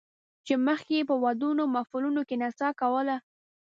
[0.45, 3.15] چې مخکې یې په ودونو او محفلونو کې نڅا کوله